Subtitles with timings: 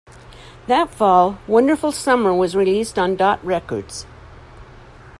[0.65, 4.07] That fall, "Wonderful Summer" was released on Dot Records.